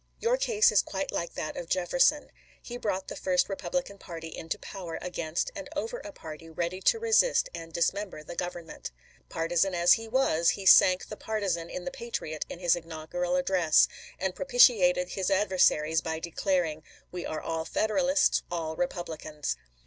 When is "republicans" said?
18.75-19.55